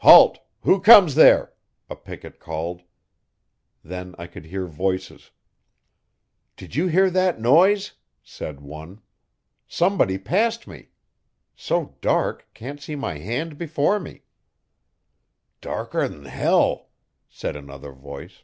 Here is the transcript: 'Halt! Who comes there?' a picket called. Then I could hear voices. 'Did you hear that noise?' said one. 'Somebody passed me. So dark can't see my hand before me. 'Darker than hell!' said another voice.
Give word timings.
'Halt! 0.00 0.38
Who 0.64 0.82
comes 0.82 1.14
there?' 1.14 1.54
a 1.88 1.96
picket 1.96 2.38
called. 2.38 2.82
Then 3.82 4.14
I 4.18 4.26
could 4.26 4.44
hear 4.44 4.66
voices. 4.66 5.30
'Did 6.56 6.76
you 6.76 6.88
hear 6.88 7.08
that 7.08 7.40
noise?' 7.40 7.92
said 8.22 8.60
one. 8.60 9.00
'Somebody 9.66 10.18
passed 10.18 10.66
me. 10.66 10.90
So 11.56 11.96
dark 12.02 12.46
can't 12.52 12.82
see 12.82 12.96
my 12.96 13.16
hand 13.16 13.56
before 13.56 13.98
me. 13.98 14.24
'Darker 15.62 16.06
than 16.06 16.26
hell!' 16.26 16.90
said 17.30 17.56
another 17.56 17.92
voice. 17.92 18.42